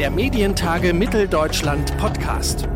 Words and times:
der 0.00 0.10
Medientage 0.10 0.94
Mitteldeutschland 0.94 1.94
Podcast. 1.98 2.66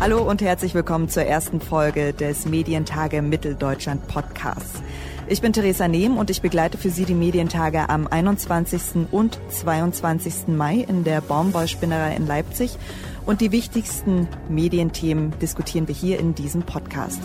Hallo 0.00 0.20
und 0.20 0.42
herzlich 0.42 0.74
willkommen 0.74 1.08
zur 1.08 1.22
ersten 1.22 1.62
Folge 1.62 2.12
des 2.12 2.44
Medientage 2.44 3.22
Mitteldeutschland 3.22 4.06
Podcasts. 4.06 4.82
Ich 5.28 5.40
bin 5.40 5.54
Theresa 5.54 5.88
Nehm 5.88 6.18
und 6.18 6.28
ich 6.28 6.42
begleite 6.42 6.76
für 6.76 6.90
Sie 6.90 7.06
die 7.06 7.14
Medientage 7.14 7.88
am 7.88 8.06
21. 8.06 9.08
und 9.12 9.38
22. 9.48 10.48
Mai 10.48 10.84
in 10.86 11.02
der 11.04 11.22
Baumwollspinnerei 11.22 12.16
in 12.16 12.26
Leipzig. 12.26 12.76
Und 13.24 13.40
die 13.40 13.50
wichtigsten 13.50 14.28
Medienthemen 14.50 15.32
diskutieren 15.38 15.88
wir 15.88 15.94
hier 15.94 16.18
in 16.18 16.34
diesem 16.34 16.64
Podcast. 16.64 17.22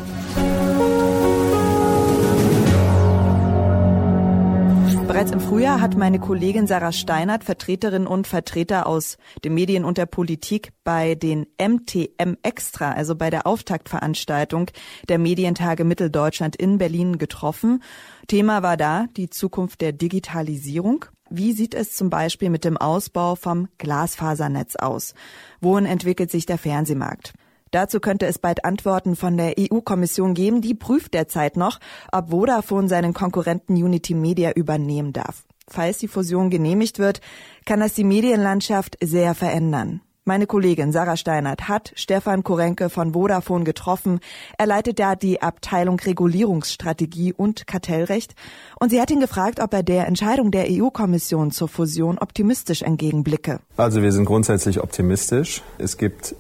Bereits 5.12 5.32
im 5.32 5.42
Frühjahr 5.42 5.82
hat 5.82 5.98
meine 5.98 6.20
Kollegin 6.20 6.68
Sarah 6.68 6.94
Steinert, 6.94 7.44
Vertreterin 7.44 8.08
und 8.08 8.28
Vertreter 8.28 8.88
aus 8.88 9.18
den 9.44 9.54
Medien 9.54 9.84
und 9.84 9.98
der 9.98 10.06
Politik 10.06 10.72
bei 10.86 11.16
den 11.16 11.48
MTM 11.62 12.38
Extra, 12.44 12.94
also 12.94 13.18
bei 13.18 13.30
der 13.30 13.46
Auftaktveranstaltung 13.46 14.68
der 15.10 15.20
Medientage 15.20 15.84
Mitteldeutschland 15.84 16.56
in 16.56 16.78
Berlin 16.78 17.18
getroffen. 17.18 17.84
Thema 18.28 18.64
war 18.64 18.78
da 18.78 19.08
die 19.18 19.30
Zukunft 19.30 19.82
der 19.82 19.92
Digitalisierung. 19.92 21.04
Wie 21.30 21.52
sieht 21.52 21.74
es 21.74 21.94
zum 21.94 22.10
Beispiel 22.10 22.50
mit 22.50 22.64
dem 22.64 22.78
Ausbau 22.78 23.36
vom 23.36 23.68
Glasfasernetz 23.80 24.78
aus? 24.78 25.14
Wohin 25.60 25.86
entwickelt 25.86 26.32
sich 26.32 26.46
der 26.46 26.58
Fernsehmarkt? 26.58 27.34
Dazu 27.72 28.00
könnte 28.02 28.26
es 28.26 28.38
bald 28.38 28.66
Antworten 28.66 29.16
von 29.16 29.38
der 29.38 29.56
EU-Kommission 29.58 30.34
geben. 30.34 30.62
Die 30.62 30.74
prüft 30.74 31.14
derzeit 31.14 31.56
noch, 31.56 31.80
ob 32.12 32.30
Vodafone 32.30 32.90
seinen 32.90 33.14
Konkurrenten 33.14 33.76
Unity 33.76 34.14
Media 34.14 34.52
übernehmen 34.52 35.14
darf. 35.14 35.44
Falls 35.68 36.00
die 36.00 36.10
Fusion 36.10 36.50
genehmigt 36.50 37.00
wird, 37.00 37.22
kann 37.66 37.80
das 37.80 37.94
die 37.94 38.04
Medienlandschaft 38.04 38.98
sehr 39.02 39.34
verändern. 39.36 40.02
Meine 40.24 40.46
Kollegin 40.46 40.92
Sarah 40.92 41.18
Steinert 41.18 41.68
hat 41.68 41.94
Stefan 41.96 42.44
Korenke 42.44 42.92
von 42.92 43.14
Vodafone 43.14 43.64
getroffen. 43.64 44.20
Er 44.56 44.68
leitet 44.68 45.00
da 45.00 45.16
die 45.16 45.42
Abteilung 45.42 46.00
Regulierungsstrategie 46.00 47.34
und 47.34 47.66
Kartellrecht. 47.66 48.36
Und 48.80 48.92
sie 48.92 49.02
hat 49.02 49.10
ihn 49.10 49.20
gefragt, 49.20 49.60
ob 49.60 49.74
er 49.74 49.82
der 49.82 50.06
Entscheidung 50.08 50.52
der 50.52 50.68
EU-Kommission 50.70 51.50
zur 51.50 51.70
Fusion 51.70 52.20
optimistisch 52.20 52.84
entgegenblicke. 52.84 53.62
Also 53.78 54.04
wir 54.04 54.12
sind 54.12 54.26
grundsätzlich 54.26 54.80
optimistisch. 54.84 55.64
Es 55.80 55.98
gibt 55.98 56.36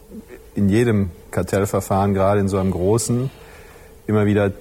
in 0.55 0.69
jedem 0.69 1.11
Kartellverfahren, 1.31 2.13
gerade 2.13 2.41
in 2.41 2.47
so 2.47 2.57
einem 2.57 2.71
großen, 2.71 3.29
immer 4.07 4.25
wieder 4.25 4.51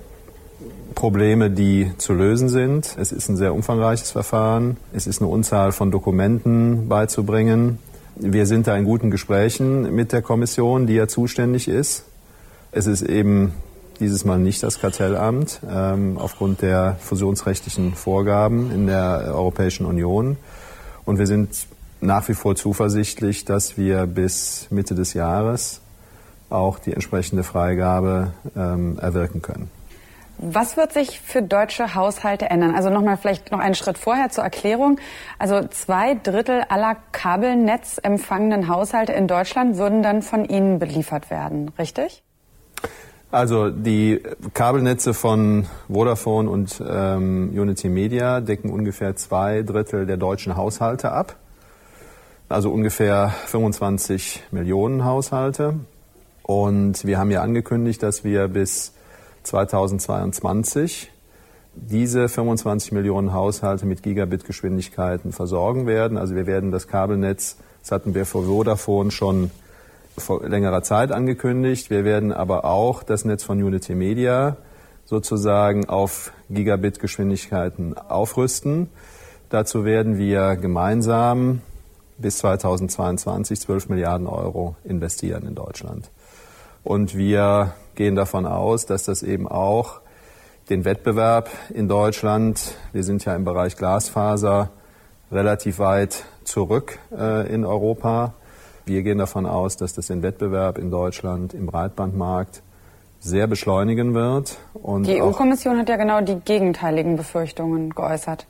Probleme, 0.94 1.50
die 1.50 1.92
zu 1.98 2.12
lösen 2.12 2.48
sind. 2.48 2.97
Es 2.98 3.12
ist 3.12 3.28
ein 3.28 3.36
sehr 3.36 3.55
umfangreiches 3.55 4.10
Verfahren. 4.10 4.77
Es 4.92 5.06
ist 5.06 5.20
eine 5.20 5.30
Unzahl 5.30 5.72
von 5.72 5.91
Dokumenten 5.91 6.88
beizubringen. 6.88 7.78
Wir 8.16 8.47
sind 8.47 8.66
da 8.66 8.77
in 8.77 8.84
guten 8.84 9.10
Gesprächen 9.10 9.94
mit 9.94 10.12
der 10.12 10.20
Kommission, 10.20 10.86
die 10.86 10.94
ja 10.94 11.08
zuständig 11.08 11.69
ist. 11.69 12.04
Es 12.72 12.86
ist 12.86 13.02
eben 13.02 13.54
dieses 13.98 14.25
Mal 14.25 14.38
nicht 14.38 14.62
das 14.62 14.80
Kartellamt 14.80 15.60
ähm, 15.70 16.19
aufgrund 16.19 16.62
der 16.62 16.97
fusionsrechtlichen 17.00 17.94
Vorgaben 17.94 18.70
in 18.70 18.86
der 18.86 19.32
Europäischen 19.34 19.86
Union. 19.86 20.36
Und 21.04 21.19
wir 21.19 21.27
sind 21.27 21.66
nach 22.01 22.29
wie 22.29 22.34
vor 22.34 22.56
zuversichtlich, 22.56 23.45
dass 23.45 23.77
wir 23.77 24.06
bis 24.06 24.67
Mitte 24.70 24.95
des 24.95 25.15
Jahres 25.15 25.81
auch 26.48 26.79
die 26.79 26.93
entsprechende 26.93 27.43
Freigabe 27.43 28.33
ähm, 28.56 28.98
erwirken 28.98 29.43
können. 29.43 29.70
Was 30.43 30.78
wird 30.78 30.95
sich 30.95 31.21
für 31.21 31.43
deutsche 31.43 31.95
Haushalte 31.95 32.48
ändern? 32.48 32.75
Also 32.75 32.89
nochmal 32.89 33.19
vielleicht 33.19 33.53
noch 33.53 33.59
einen 33.59 33.75
Schritt 33.75 33.98
vorher 33.98 34.31
zur 34.31 34.43
Erklärung. 34.43 34.98
Also 35.39 35.69
zwei 35.69 36.15
Drittel 36.15 36.62
aller 36.71 36.97
kabelnetzempfangenden 37.12 38.67
Haushalte 38.69 39.12
in 39.12 39.27
Deutschland 39.27 39.77
würden 39.77 40.03
dann 40.03 40.23
von 40.23 40.47
Ihnen 40.47 40.78
beliefert 40.78 41.31
werden, 41.31 41.71
richtig? 41.78 42.22
Also 43.31 43.69
die 43.69 44.22
Kabelnetze 44.55 45.12
von 45.12 45.66
Vodafone 45.89 46.49
und 46.49 46.83
ähm, 46.89 47.50
Unity 47.55 47.91
Media 47.91 48.41
decken 48.41 48.71
ungefähr 48.71 49.15
zwei 49.16 49.62
Drittel 49.62 50.06
der 50.06 50.16
deutschen 50.16 50.56
Haushalte 50.56 51.12
ab 51.12 51.37
also 52.50 52.71
ungefähr 52.71 53.33
25 53.47 54.43
Millionen 54.50 55.05
Haushalte. 55.05 55.77
Und 56.43 57.05
wir 57.05 57.19
haben 57.19 57.31
ja 57.31 57.43
angekündigt, 57.43 58.03
dass 58.03 58.25
wir 58.25 58.49
bis 58.49 58.93
2022 59.44 61.12
diese 61.75 62.28
25 62.28 62.91
Millionen 62.91 63.33
Haushalte 63.33 63.87
mit 63.87 64.03
Gigabit-Geschwindigkeiten 64.03 65.33
versorgen 65.33 65.87
werden. 65.87 66.19
Also 66.19 66.34
wir 66.34 66.47
werden 66.47 66.72
das 66.72 66.89
Kabelnetz, 66.89 67.56
das 67.83 67.93
hatten 67.93 68.15
wir 68.15 68.27
vor 68.27 68.44
Vodafone 68.44 69.12
schon 69.12 69.53
vor 70.19 70.47
längerer 70.47 70.83
Zeit 70.83 71.12
angekündigt. 71.12 71.89
Wir 71.89 72.05
werden 72.05 72.33
aber 72.33 72.65
auch 72.65 73.05
das 73.05 73.25
Netz 73.25 73.44
von 73.44 73.62
Unity 73.62 73.94
Media 73.94 74.56
sozusagen 75.05 75.89
auf 75.89 76.33
Gigabit-Geschwindigkeiten 76.50 77.97
aufrüsten. 77.97 78.89
Dazu 79.50 79.84
werden 79.84 80.19
wir 80.19 80.56
gemeinsam 80.56 81.60
bis 82.20 82.38
2022 82.38 83.60
12 83.60 83.88
Milliarden 83.88 84.26
Euro 84.26 84.76
investieren 84.84 85.47
in 85.47 85.54
Deutschland. 85.54 86.10
Und 86.82 87.16
wir 87.16 87.72
gehen 87.94 88.14
davon 88.14 88.47
aus, 88.47 88.86
dass 88.86 89.04
das 89.04 89.22
eben 89.22 89.48
auch 89.48 90.00
den 90.70 90.84
Wettbewerb 90.84 91.50
in 91.75 91.88
Deutschland, 91.88 92.75
wir 92.92 93.03
sind 93.03 93.25
ja 93.25 93.34
im 93.34 93.44
Bereich 93.44 93.76
Glasfaser 93.76 94.70
relativ 95.32 95.78
weit 95.78 96.25
zurück 96.44 96.98
äh, 97.16 97.53
in 97.53 97.64
Europa. 97.64 98.34
Wir 98.84 99.03
gehen 99.03 99.19
davon 99.19 99.47
aus, 99.47 99.76
dass 99.76 99.94
das 99.94 100.06
den 100.06 100.22
Wettbewerb 100.22 100.78
in 100.78 100.91
Deutschland 100.91 101.54
im 101.54 101.66
Breitbandmarkt 101.66 102.62
sehr 103.20 103.47
beschleunigen 103.47 104.14
wird. 104.14 104.56
Und 104.72 105.06
die 105.06 105.20
EU-Kommission 105.20 105.78
hat 105.78 105.88
ja 105.88 105.97
genau 105.97 106.20
die 106.22 106.36
gegenteiligen 106.36 107.16
Befürchtungen 107.16 107.91
geäußert. 107.91 108.47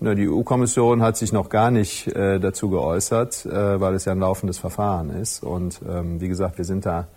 Die 0.00 0.28
EU-Kommission 0.28 1.02
hat 1.02 1.16
sich 1.16 1.32
noch 1.32 1.48
gar 1.48 1.72
nicht 1.72 2.06
äh, 2.06 2.38
dazu 2.38 2.70
geäußert, 2.70 3.44
äh, 3.46 3.80
weil 3.80 3.94
es 3.94 4.04
ja 4.04 4.12
ein 4.12 4.20
laufendes 4.20 4.56
Verfahren 4.58 5.10
ist. 5.10 5.42
Und 5.42 5.80
ähm, 5.88 6.20
wie 6.20 6.28
gesagt, 6.28 6.56
wir 6.56 6.64
sind 6.64 6.86
da 6.86 7.08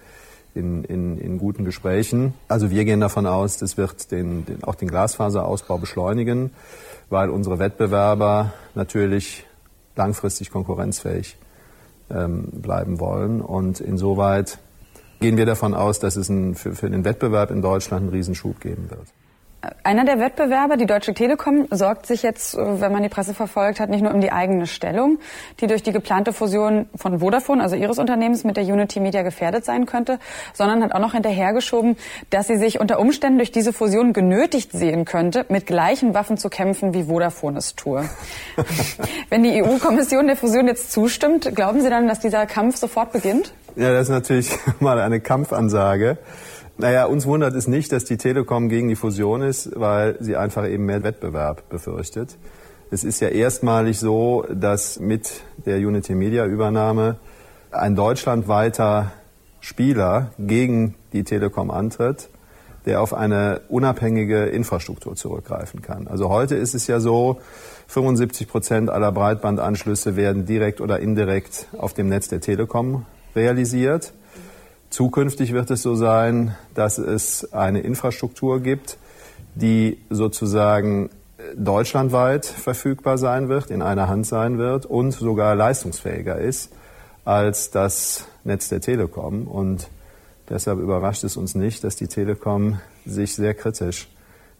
in, 0.55 0.83
in, 0.83 1.19
in 1.19 1.37
guten 1.37 1.63
Gesprächen. 1.63 2.33
Also 2.47 2.71
wir 2.71 2.83
gehen 2.83 2.99
davon 2.99 3.27
aus, 3.27 3.57
das 3.57 3.77
wird 3.77 4.11
den, 4.11 4.45
den, 4.45 4.63
auch 4.63 4.73
den 4.73 4.87
Glasfaserausbau 4.87 5.77
beschleunigen, 5.77 6.51
weil 7.09 7.29
unsere 7.29 7.59
Wettbewerber 7.59 8.53
natürlich 8.73 9.45
langfristig 9.95 10.49
konkurrenzfähig 10.49 11.37
ähm, 12.09 12.47
bleiben 12.51 12.99
wollen. 12.99 13.41
Und 13.41 13.79
insoweit 13.79 14.57
gehen 15.19 15.37
wir 15.37 15.45
davon 15.45 15.75
aus, 15.75 15.99
dass 15.99 16.15
es 16.15 16.29
ein, 16.29 16.55
für, 16.55 16.73
für 16.73 16.89
den 16.89 17.05
Wettbewerb 17.05 17.51
in 17.51 17.61
Deutschland 17.61 18.03
einen 18.03 18.11
Riesenschub 18.11 18.59
geben 18.59 18.89
wird. 18.89 19.07
Einer 19.83 20.05
der 20.05 20.19
Wettbewerber, 20.19 20.75
die 20.75 20.87
Deutsche 20.87 21.13
Telekom, 21.13 21.67
sorgt 21.69 22.07
sich 22.07 22.23
jetzt, 22.23 22.55
äh, 22.55 22.81
wenn 22.81 22.91
man 22.91 23.03
die 23.03 23.09
Presse 23.09 23.35
verfolgt 23.35 23.79
hat, 23.79 23.89
nicht 23.89 24.01
nur 24.01 24.11
um 24.11 24.19
die 24.19 24.31
eigene 24.31 24.65
Stellung, 24.65 25.19
die 25.59 25.67
durch 25.67 25.83
die 25.83 25.91
geplante 25.91 26.33
Fusion 26.33 26.87
von 26.95 27.19
Vodafone, 27.19 27.61
also 27.61 27.75
ihres 27.75 27.99
Unternehmens, 27.99 28.43
mit 28.43 28.57
der 28.57 28.63
Unity 28.63 28.99
Media 28.99 29.21
gefährdet 29.21 29.63
sein 29.63 29.85
könnte, 29.85 30.17
sondern 30.53 30.83
hat 30.83 30.93
auch 30.93 30.99
noch 30.99 31.13
hinterhergeschoben, 31.13 31.95
dass 32.31 32.47
sie 32.47 32.57
sich 32.57 32.79
unter 32.79 32.99
Umständen 32.99 33.37
durch 33.37 33.51
diese 33.51 33.71
Fusion 33.71 34.13
genötigt 34.13 34.71
sehen 34.71 35.05
könnte, 35.05 35.45
mit 35.49 35.67
gleichen 35.67 36.15
Waffen 36.15 36.37
zu 36.37 36.49
kämpfen, 36.49 36.95
wie 36.95 37.03
Vodafone 37.03 37.59
es 37.59 37.75
tue. 37.75 38.09
wenn 39.29 39.43
die 39.43 39.61
EU-Kommission 39.61 40.25
der 40.25 40.37
Fusion 40.37 40.65
jetzt 40.65 40.91
zustimmt, 40.91 41.55
glauben 41.55 41.81
Sie 41.81 41.89
dann, 41.89 42.07
dass 42.07 42.19
dieser 42.19 42.47
Kampf 42.47 42.77
sofort 42.77 43.11
beginnt? 43.11 43.53
Ja, 43.75 43.91
das 43.91 44.03
ist 44.03 44.09
natürlich 44.09 44.49
mal 44.79 44.99
eine 44.99 45.19
Kampfansage. 45.19 46.17
Naja, 46.81 47.05
uns 47.05 47.27
wundert 47.27 47.53
es 47.53 47.67
nicht, 47.67 47.91
dass 47.91 48.05
die 48.05 48.17
Telekom 48.17 48.67
gegen 48.67 48.87
die 48.87 48.95
Fusion 48.95 49.43
ist, 49.43 49.69
weil 49.79 50.17
sie 50.19 50.35
einfach 50.35 50.67
eben 50.67 50.87
mehr 50.87 51.03
Wettbewerb 51.03 51.69
befürchtet. 51.69 52.39
Es 52.89 53.03
ist 53.03 53.19
ja 53.19 53.27
erstmalig 53.27 53.99
so, 53.99 54.47
dass 54.51 54.99
mit 54.99 55.29
der 55.67 55.77
Unity 55.77 56.15
Media 56.15 56.43
Übernahme 56.47 57.17
ein 57.69 57.95
deutschlandweiter 57.95 59.11
Spieler 59.59 60.31
gegen 60.39 60.95
die 61.13 61.23
Telekom 61.23 61.69
antritt, 61.69 62.29
der 62.87 63.03
auf 63.03 63.13
eine 63.13 63.61
unabhängige 63.69 64.45
Infrastruktur 64.45 65.15
zurückgreifen 65.15 65.83
kann. 65.83 66.07
Also 66.07 66.29
heute 66.29 66.55
ist 66.55 66.73
es 66.73 66.87
ja 66.87 66.99
so, 66.99 67.41
75 67.89 68.47
Prozent 68.47 68.89
aller 68.89 69.11
Breitbandanschlüsse 69.11 70.15
werden 70.15 70.47
direkt 70.47 70.81
oder 70.81 70.99
indirekt 70.99 71.67
auf 71.77 71.93
dem 71.93 72.09
Netz 72.09 72.27
der 72.27 72.41
Telekom 72.41 73.05
realisiert. 73.35 74.13
Zukünftig 74.91 75.53
wird 75.53 75.71
es 75.71 75.81
so 75.81 75.95
sein, 75.95 76.55
dass 76.75 76.97
es 76.97 77.53
eine 77.53 77.79
Infrastruktur 77.79 78.59
gibt, 78.59 78.97
die 79.55 79.97
sozusagen 80.09 81.09
deutschlandweit 81.55 82.45
verfügbar 82.45 83.17
sein 83.17 83.47
wird, 83.47 83.71
in 83.71 83.81
einer 83.81 84.09
Hand 84.09 84.27
sein 84.27 84.57
wird 84.57 84.85
und 84.85 85.13
sogar 85.13 85.55
leistungsfähiger 85.55 86.37
ist 86.37 86.73
als 87.23 87.71
das 87.71 88.27
Netz 88.43 88.67
der 88.67 88.81
Telekom. 88.81 89.47
Und 89.47 89.87
deshalb 90.49 90.79
überrascht 90.79 91.23
es 91.23 91.37
uns 91.37 91.55
nicht, 91.55 91.85
dass 91.85 91.95
die 91.95 92.07
Telekom 92.07 92.79
sich 93.05 93.33
sehr 93.33 93.53
kritisch 93.53 94.09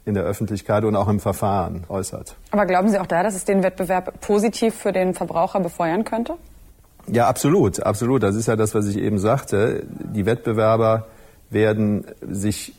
in 0.05 0.13
der 0.13 0.23
Öffentlichkeit 0.23 0.85
und 0.85 0.95
auch 0.95 1.09
im 1.09 1.19
Verfahren 1.19 1.83
äußert. 1.89 2.37
Aber 2.51 2.65
glauben 2.65 2.89
Sie 2.89 2.99
auch 2.99 3.05
da, 3.05 3.21
dass 3.21 3.35
es 3.35 3.43
den 3.43 3.63
Wettbewerb 3.63 4.21
positiv 4.21 4.75
für 4.75 4.93
den 4.93 5.13
Verbraucher 5.13 5.59
befeuern 5.59 6.05
könnte? 6.05 6.35
Ja, 7.07 7.27
absolut, 7.27 7.81
absolut. 7.81 8.23
Das 8.23 8.35
ist 8.35 8.47
ja 8.47 8.55
das, 8.55 8.75
was 8.75 8.87
ich 8.87 8.97
eben 8.97 9.19
sagte. 9.19 9.83
Die 9.89 10.25
Wettbewerber 10.25 11.07
werden 11.49 12.05
sich 12.21 12.73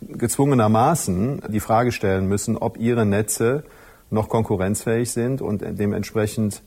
gezwungenermaßen 0.00 1.42
die 1.48 1.60
Frage 1.60 1.92
stellen 1.92 2.28
müssen, 2.28 2.56
ob 2.56 2.78
ihre 2.78 3.06
Netze 3.06 3.64
noch 4.10 4.28
konkurrenzfähig 4.28 5.10
sind 5.10 5.42
und 5.42 5.62
dementsprechend 5.62 6.62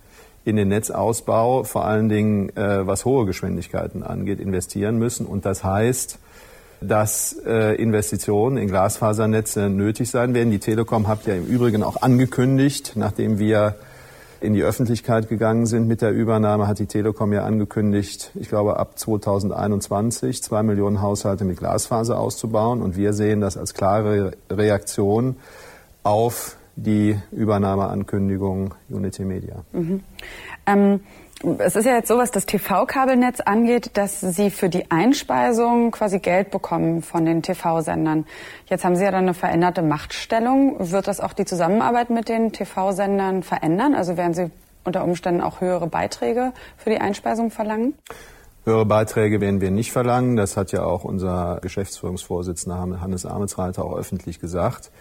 in 0.45 0.55
den 0.55 0.69
Netzausbau, 0.69 1.63
vor 1.63 1.85
allen 1.85 2.09
Dingen 2.09 2.49
äh, 2.55 2.85
was 2.85 3.05
hohe 3.05 3.25
Geschwindigkeiten 3.25 4.03
angeht, 4.03 4.39
investieren 4.39 4.97
müssen. 4.97 5.25
Und 5.25 5.45
das 5.45 5.63
heißt, 5.63 6.17
dass 6.81 7.37
äh, 7.45 7.75
Investitionen 7.75 8.57
in 8.57 8.67
Glasfasernetze 8.67 9.69
nötig 9.69 10.09
sein 10.09 10.33
werden. 10.33 10.49
Die 10.51 10.59
Telekom 10.59 11.07
hat 11.07 11.25
ja 11.25 11.35
im 11.35 11.45
Übrigen 11.45 11.83
auch 11.83 12.01
angekündigt, 12.01 12.93
nachdem 12.95 13.37
wir 13.37 13.75
in 14.41 14.53
die 14.53 14.63
Öffentlichkeit 14.63 15.29
gegangen 15.29 15.65
sind 15.65 15.87
mit 15.87 16.01
der 16.01 16.11
Übernahme, 16.11 16.67
hat 16.67 16.79
die 16.79 16.85
Telekom 16.85 17.33
ja 17.33 17.43
angekündigt, 17.43 18.31
ich 18.35 18.49
glaube 18.49 18.77
ab 18.77 18.97
2021 18.97 20.41
zwei 20.43 20.63
Millionen 20.63 21.01
Haushalte 21.01 21.45
mit 21.45 21.57
Glasfaser 21.57 22.19
auszubauen. 22.19 22.81
Und 22.81 22.95
wir 22.95 23.13
sehen 23.13 23.41
das 23.41 23.57
als 23.57 23.73
klare 23.73 24.33
Reaktion 24.49 25.35
auf 26.03 26.57
die 26.75 27.17
Übernahmeankündigung 27.31 28.73
Unity 28.89 29.25
Media. 29.25 29.63
Mhm. 29.73 30.01
Ähm, 30.65 31.01
es 31.59 31.75
ist 31.75 31.85
ja 31.85 31.95
jetzt 31.95 32.09
so, 32.09 32.17
was 32.17 32.31
das 32.31 32.45
TV-Kabelnetz 32.45 33.39
angeht, 33.39 33.91
dass 33.95 34.19
Sie 34.19 34.49
für 34.49 34.67
die 34.67 34.91
Einspeisung 34.91 35.91
quasi 35.91 36.19
Geld 36.19 36.51
bekommen 36.51 37.01
von 37.01 37.25
den 37.25 37.41
TV-Sendern. 37.41 38.25
Jetzt 38.67 38.83
haben 38.83 38.95
Sie 38.97 39.03
ja 39.03 39.11
dann 39.11 39.23
eine 39.23 39.33
veränderte 39.33 39.81
Machtstellung. 39.81 40.91
Wird 40.91 41.07
das 41.07 41.21
auch 41.21 41.31
die 41.31 41.45
Zusammenarbeit 41.45 42.09
mit 42.09 42.27
den 42.27 42.51
TV-Sendern 42.51 43.43
verändern? 43.43 43.95
Also 43.95 44.17
werden 44.17 44.33
Sie 44.33 44.51
unter 44.83 45.03
Umständen 45.03 45.41
auch 45.41 45.61
höhere 45.61 45.87
Beiträge 45.87 46.51
für 46.77 46.89
die 46.89 46.99
Einspeisung 46.99 47.51
verlangen? 47.51 47.93
Höhere 48.65 48.85
Beiträge 48.85 49.39
werden 49.39 49.61
wir 49.61 49.71
nicht 49.71 49.93
verlangen. 49.93 50.35
Das 50.35 50.57
hat 50.57 50.73
ja 50.73 50.83
auch 50.83 51.05
unser 51.05 51.59
Geschäftsführungsvorsitzender 51.61 52.99
Hannes 53.01 53.25
Ametsreiter 53.25 53.85
auch 53.85 53.95
öffentlich 53.95 54.41
gesagt. 54.41 54.91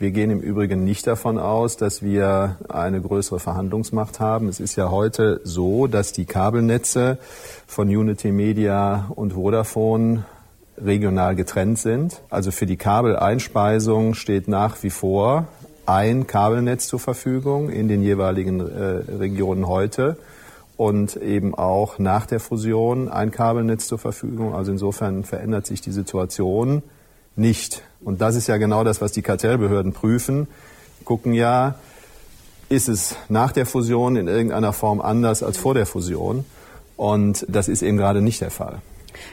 Wir 0.00 0.12
gehen 0.12 0.30
im 0.30 0.40
Übrigen 0.40 0.82
nicht 0.82 1.06
davon 1.06 1.36
aus, 1.38 1.76
dass 1.76 2.02
wir 2.02 2.56
eine 2.70 3.02
größere 3.02 3.38
Verhandlungsmacht 3.38 4.18
haben. 4.18 4.48
Es 4.48 4.58
ist 4.58 4.74
ja 4.76 4.90
heute 4.90 5.42
so, 5.44 5.88
dass 5.88 6.14
die 6.14 6.24
Kabelnetze 6.24 7.18
von 7.66 7.94
Unity 7.94 8.32
Media 8.32 9.10
und 9.14 9.34
Vodafone 9.34 10.24
regional 10.78 11.36
getrennt 11.36 11.80
sind. 11.80 12.22
Also 12.30 12.50
für 12.50 12.64
die 12.64 12.78
Kabeleinspeisung 12.78 14.14
steht 14.14 14.48
nach 14.48 14.82
wie 14.82 14.88
vor 14.88 15.48
ein 15.84 16.26
Kabelnetz 16.26 16.88
zur 16.88 16.98
Verfügung 16.98 17.68
in 17.68 17.88
den 17.88 18.02
jeweiligen 18.02 18.60
äh, 18.60 19.16
Regionen 19.18 19.68
heute 19.68 20.16
und 20.78 21.16
eben 21.16 21.54
auch 21.54 21.98
nach 21.98 22.24
der 22.24 22.40
Fusion 22.40 23.10
ein 23.10 23.32
Kabelnetz 23.32 23.86
zur 23.86 23.98
Verfügung. 23.98 24.54
Also 24.54 24.72
insofern 24.72 25.24
verändert 25.24 25.66
sich 25.66 25.82
die 25.82 25.92
Situation 25.92 26.82
nicht. 27.36 27.82
Und 28.02 28.20
das 28.20 28.36
ist 28.36 28.46
ja 28.46 28.56
genau 28.56 28.84
das, 28.84 29.00
was 29.00 29.12
die 29.12 29.22
Kartellbehörden 29.22 29.92
prüfen. 29.92 30.48
Gucken 31.04 31.32
ja, 31.32 31.76
ist 32.68 32.88
es 32.88 33.16
nach 33.28 33.52
der 33.52 33.66
Fusion 33.66 34.16
in 34.16 34.28
irgendeiner 34.28 34.72
Form 34.72 35.00
anders 35.00 35.42
als 35.42 35.58
vor 35.58 35.74
der 35.74 35.86
Fusion? 35.86 36.44
Und 36.96 37.44
das 37.48 37.68
ist 37.68 37.82
eben 37.82 37.96
gerade 37.96 38.22
nicht 38.22 38.40
der 38.40 38.50
Fall. 38.50 38.80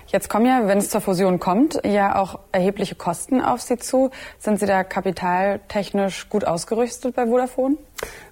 Jetzt 0.07 0.29
kommen 0.29 0.45
ja, 0.45 0.67
wenn 0.67 0.77
es 0.79 0.89
zur 0.89 1.01
Fusion 1.01 1.39
kommt, 1.39 1.79
ja 1.85 2.15
auch 2.15 2.39
erhebliche 2.51 2.95
Kosten 2.95 3.41
auf 3.41 3.61
Sie 3.61 3.77
zu. 3.77 4.09
Sind 4.39 4.59
Sie 4.59 4.65
da 4.65 4.83
kapitaltechnisch 4.83 6.29
gut 6.29 6.45
ausgerüstet 6.45 7.15
bei 7.15 7.27
Vodafone? 7.27 7.77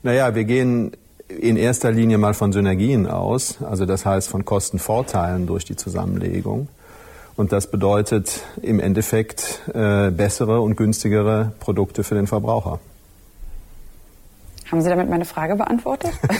Naja, 0.02 0.36
wir 0.36 0.46
gehen 0.46 0.94
in 1.28 1.58
erster 1.58 1.92
Linie 1.92 2.18
mal 2.18 2.34
von 2.34 2.52
Synergien 2.52 3.08
aus, 3.08 3.62
also 3.62 3.86
das 3.86 4.06
heißt 4.06 4.30
von 4.30 4.46
Kostenvorteilen 4.46 5.48
durch 5.48 5.66
die 5.66 5.76
Zusammenlegung. 5.76 6.68
Und 7.38 7.52
das 7.52 7.70
bedeutet 7.70 8.44
im 8.62 8.80
Endeffekt 8.80 9.62
äh, 9.74 10.10
bessere 10.10 10.62
und 10.62 10.78
günstigere 10.78 11.52
Produkte 11.60 12.04
für 12.04 12.16
den 12.16 12.28
Verbraucher. 12.28 12.80
Haben 14.72 14.82
Sie 14.82 14.90
damit 14.90 15.10
meine 15.10 15.26
Frage 15.26 15.56
beantwortet? 15.56 16.12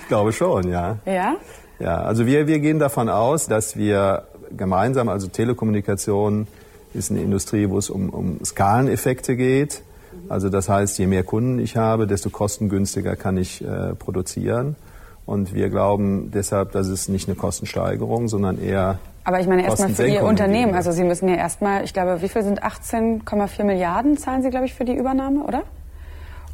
ich 0.00 0.08
glaube 0.08 0.32
schon, 0.32 0.68
ja. 0.68 0.98
Ja? 1.06 1.36
Ja, 1.78 2.02
also 2.02 2.26
wir, 2.26 2.46
wir 2.46 2.58
gehen 2.58 2.78
davon 2.78 3.08
aus, 3.08 3.46
dass 3.46 3.76
wir 3.76 4.24
gemeinsam, 4.54 5.08
also 5.08 5.28
Telekommunikation 5.28 6.46
ist 6.92 7.10
eine 7.10 7.22
Industrie, 7.22 7.70
wo 7.70 7.78
es 7.78 7.88
um, 7.88 8.10
um 8.10 8.44
Skaleneffekte 8.44 9.36
geht. 9.36 9.82
Also 10.28 10.48
das 10.48 10.68
heißt, 10.68 10.98
je 10.98 11.06
mehr 11.06 11.22
Kunden 11.22 11.60
ich 11.60 11.76
habe, 11.76 12.06
desto 12.06 12.30
kostengünstiger 12.30 13.16
kann 13.16 13.36
ich 13.36 13.64
äh, 13.64 13.94
produzieren. 13.94 14.76
Und 15.24 15.54
wir 15.54 15.70
glauben 15.70 16.30
deshalb, 16.32 16.72
dass 16.72 16.88
es 16.88 17.08
nicht 17.08 17.28
eine 17.28 17.36
Kostensteigerung, 17.36 18.28
sondern 18.28 18.60
eher 18.60 18.98
aber 19.30 19.38
ich 19.38 19.46
meine 19.46 19.62
erstmal 19.62 19.90
für 19.90 20.08
Ihr 20.08 20.24
Unternehmen. 20.24 20.74
Also 20.74 20.90
Sie 20.90 21.04
müssen 21.04 21.28
ja 21.28 21.36
erstmal, 21.36 21.84
ich 21.84 21.92
glaube, 21.92 22.20
wie 22.20 22.28
viel 22.28 22.42
sind 22.42 22.64
18,4 22.64 23.62
Milliarden 23.62 24.18
zahlen 24.18 24.42
Sie, 24.42 24.50
glaube 24.50 24.66
ich, 24.66 24.74
für 24.74 24.84
die 24.84 24.96
Übernahme, 24.96 25.44
oder? 25.44 25.62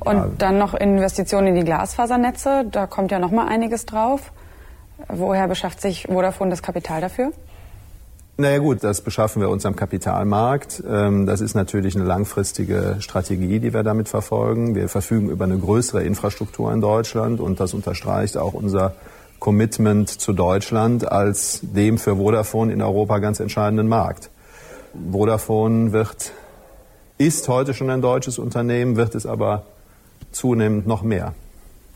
Und 0.01 0.17
ja. 0.17 0.29
dann 0.37 0.59
noch 0.59 0.75
Investitionen 0.75 1.47
in 1.47 1.55
die 1.55 1.65
Glasfasernetze. 1.65 2.67
Da 2.71 2.87
kommt 2.87 3.11
ja 3.11 3.19
noch 3.19 3.31
mal 3.31 3.49
einiges 3.49 3.87
drauf. 3.87 4.31
Woher 5.09 5.49
beschafft 5.49 5.81
sich 5.81 6.07
Vodafone 6.07 6.51
das 6.51 6.63
Kapital 6.63 7.01
dafür? 7.01 7.33
Naja 8.37 8.59
gut, 8.59 8.85
das 8.85 9.01
beschaffen 9.01 9.41
wir 9.41 9.49
uns 9.49 9.65
am 9.65 9.75
Kapitalmarkt. 9.75 10.85
Ähm, 10.87 11.25
das 11.25 11.41
ist 11.41 11.55
natürlich 11.55 11.97
eine 11.97 12.05
langfristige 12.05 12.97
Strategie, 12.99 13.59
die 13.59 13.73
wir 13.73 13.85
damit 13.85 14.11
verfolgen. 14.11 14.75
Wir 14.75 14.91
verfügen 14.91 15.31
über 15.31 15.47
eine 15.47 15.57
größere 15.57 16.03
Infrastruktur 16.03 16.71
in 16.75 16.83
Deutschland 16.83 17.41
und 17.41 17.59
das 17.59 17.73
unterstreicht 17.73 18.37
auch 18.37 18.53
unser 18.53 18.93
Commitment 19.39 20.09
zu 20.09 20.33
Deutschland 20.33 21.11
als 21.11 21.61
dem 21.63 21.99
für 21.99 22.17
Vodafone 22.17 22.73
in 22.73 22.83
Europa 22.83 23.19
ganz 23.19 23.41
entscheidenden 23.41 23.89
Markt. 23.89 24.31
Vodafone 25.11 25.93
wird, 25.93 26.33
ist 27.19 27.49
heute 27.49 27.75
schon 27.75 27.91
ein 27.91 28.03
deutsches 28.03 28.39
Unternehmen, 28.39 28.97
wird 28.97 29.15
es 29.15 29.27
aber 29.27 29.65
zunehmend 30.33 30.87
noch 30.87 31.03
mehr. 31.03 31.35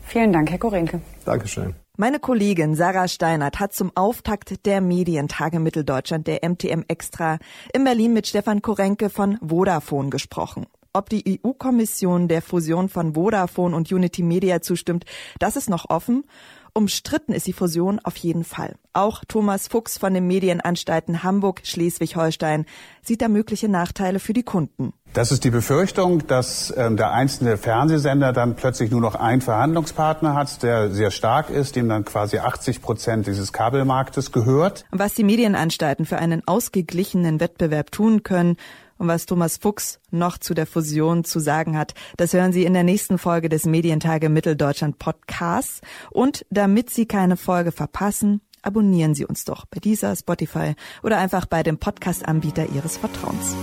Vielen 0.03 0.33
Dank, 0.33 0.51
Herr 0.51 0.59
Korenke. 0.59 1.01
Dankeschön. 1.25 1.75
Meine 1.97 2.19
Kollegin 2.19 2.75
Sarah 2.75 3.07
Steinert 3.07 3.59
hat 3.59 3.73
zum 3.73 3.91
Auftakt 3.95 4.65
der 4.65 4.81
Medientage 4.81 5.59
Mitteldeutschland, 5.59 6.25
der 6.25 6.39
MTM 6.47 6.83
Extra, 6.87 7.37
in 7.73 7.83
Berlin 7.83 8.13
mit 8.13 8.27
Stefan 8.27 8.61
Korenke 8.61 9.09
von 9.09 9.37
Vodafone 9.41 10.09
gesprochen. 10.09 10.65
Ob 10.93 11.09
die 11.09 11.39
EU-Kommission 11.45 12.27
der 12.27 12.41
Fusion 12.41 12.89
von 12.89 13.13
Vodafone 13.13 13.75
und 13.75 13.91
Unity 13.91 14.23
Media 14.23 14.61
zustimmt, 14.61 15.05
das 15.39 15.55
ist 15.55 15.69
noch 15.69 15.89
offen. 15.89 16.25
Umstritten 16.73 17.33
ist 17.33 17.47
die 17.47 17.53
Fusion 17.53 17.99
auf 18.03 18.15
jeden 18.17 18.43
Fall. 18.43 18.75
Auch 18.93 19.23
Thomas 19.27 19.67
Fuchs 19.67 19.97
von 19.97 20.13
den 20.13 20.27
Medienanstalten 20.27 21.23
Hamburg, 21.23 21.61
Schleswig-Holstein 21.63 22.65
sieht 23.01 23.21
da 23.21 23.27
mögliche 23.27 23.69
Nachteile 23.69 24.19
für 24.19 24.33
die 24.33 24.43
Kunden. 24.43 24.93
Das 25.13 25.31
ist 25.31 25.43
die 25.43 25.49
Befürchtung, 25.49 26.25
dass 26.27 26.73
ähm, 26.77 26.95
der 26.95 27.11
einzelne 27.11 27.57
Fernsehsender 27.57 28.31
dann 28.31 28.55
plötzlich 28.55 28.91
nur 28.91 29.01
noch 29.01 29.15
einen 29.15 29.41
Verhandlungspartner 29.41 30.35
hat, 30.35 30.63
der 30.63 30.89
sehr 30.91 31.11
stark 31.11 31.49
ist, 31.49 31.75
dem 31.75 31.89
dann 31.89 32.05
quasi 32.05 32.39
80 32.39 32.81
Prozent 32.81 33.27
dieses 33.27 33.51
Kabelmarktes 33.51 34.31
gehört. 34.31 34.85
Was 34.91 35.13
die 35.13 35.23
Medienanstalten 35.23 36.05
für 36.05 36.17
einen 36.17 36.47
ausgeglichenen 36.47 37.41
Wettbewerb 37.41 37.91
tun 37.91 38.23
können, 38.23 38.55
und 39.01 39.07
was 39.07 39.25
Thomas 39.25 39.57
Fuchs 39.57 39.99
noch 40.11 40.37
zu 40.37 40.53
der 40.53 40.67
Fusion 40.67 41.23
zu 41.23 41.39
sagen 41.39 41.75
hat, 41.75 41.95
das 42.17 42.33
hören 42.33 42.53
Sie 42.53 42.65
in 42.65 42.73
der 42.73 42.83
nächsten 42.83 43.17
Folge 43.17 43.49
des 43.49 43.65
Medientage 43.65 44.29
Mitteldeutschland 44.29 44.99
Podcasts. 44.99 45.81
Und 46.11 46.45
damit 46.51 46.91
Sie 46.91 47.07
keine 47.07 47.35
Folge 47.35 47.71
verpassen, 47.71 48.41
abonnieren 48.61 49.15
Sie 49.15 49.25
uns 49.25 49.43
doch 49.43 49.65
bei 49.65 49.79
dieser 49.79 50.15
Spotify 50.15 50.75
oder 51.01 51.17
einfach 51.17 51.47
bei 51.47 51.63
dem 51.63 51.79
Podcast-Anbieter 51.79 52.67
Ihres 52.69 52.97
Vertrauens. 52.97 53.55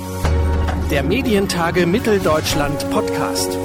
Der 0.90 1.04
Medientage 1.04 1.86
Mitteldeutschland 1.86 2.90
Podcast. 2.90 3.56